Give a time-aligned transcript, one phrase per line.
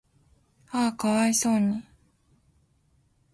[0.71, 1.83] 嗚呼可哀想に